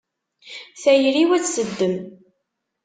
Tayri-w 0.81 1.31
ad 1.37 1.43
tt-teddem. 1.43 1.95